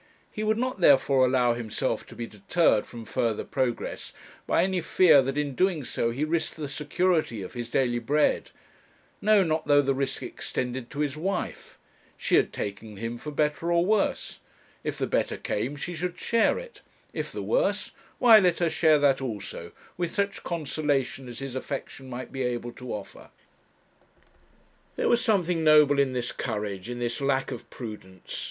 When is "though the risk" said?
9.67-10.23